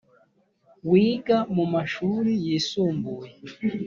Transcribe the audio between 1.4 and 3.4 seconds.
mu mashuri yisumbuye